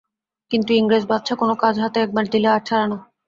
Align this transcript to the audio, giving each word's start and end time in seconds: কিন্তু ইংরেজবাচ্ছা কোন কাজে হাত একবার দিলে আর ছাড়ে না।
কিন্তু 0.51 0.71
ইংরেজবাচ্ছা 0.73 1.33
কোন 1.35 1.49
কাজে 1.55 1.79
হাত 1.81 1.95
একবার 1.97 2.25
দিলে 2.27 2.47
আর 2.47 2.61
ছাড়ে 2.65 2.85
না। 2.87 2.97